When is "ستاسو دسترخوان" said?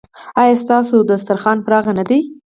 0.63-1.57